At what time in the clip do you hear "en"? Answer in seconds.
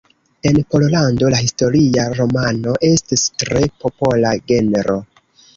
0.41-0.63